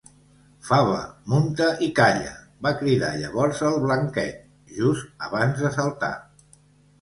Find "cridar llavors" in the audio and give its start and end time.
2.79-3.61